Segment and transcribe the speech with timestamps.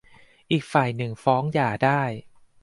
[0.51, 2.01] อีกฝ่ายหนึ่งฟ้องหย่าได้